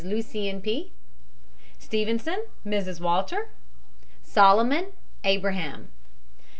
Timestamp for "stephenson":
1.77-2.45